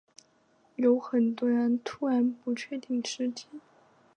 [0.77, 3.45] 有很多人突然不确定时间